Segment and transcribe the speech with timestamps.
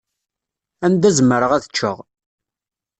[0.85, 1.97] Anda zemreɣ ad ččeɣ.